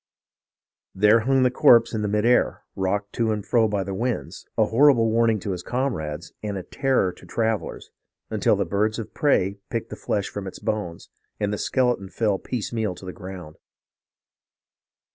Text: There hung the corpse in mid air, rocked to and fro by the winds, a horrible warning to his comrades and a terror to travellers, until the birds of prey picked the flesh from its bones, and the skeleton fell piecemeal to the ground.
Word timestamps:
There 0.95 1.19
hung 1.19 1.43
the 1.43 1.51
corpse 1.51 1.93
in 1.93 2.01
mid 2.09 2.25
air, 2.25 2.63
rocked 2.75 3.13
to 3.13 3.31
and 3.31 3.45
fro 3.45 3.67
by 3.67 3.83
the 3.83 3.93
winds, 3.93 4.47
a 4.57 4.65
horrible 4.65 5.11
warning 5.11 5.39
to 5.41 5.51
his 5.51 5.61
comrades 5.61 6.33
and 6.41 6.57
a 6.57 6.63
terror 6.63 7.11
to 7.11 7.25
travellers, 7.27 7.91
until 8.31 8.55
the 8.55 8.65
birds 8.65 8.97
of 8.97 9.13
prey 9.13 9.59
picked 9.69 9.91
the 9.91 9.95
flesh 9.95 10.27
from 10.29 10.47
its 10.47 10.57
bones, 10.57 11.09
and 11.39 11.53
the 11.53 11.59
skeleton 11.59 12.09
fell 12.09 12.39
piecemeal 12.39 12.95
to 12.95 13.05
the 13.05 13.13
ground. 13.13 13.57